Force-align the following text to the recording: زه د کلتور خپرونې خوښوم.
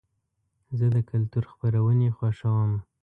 زه 0.77 0.85
د 0.95 0.97
کلتور 1.09 1.43
خپرونې 1.51 2.09
خوښوم. 2.17 2.71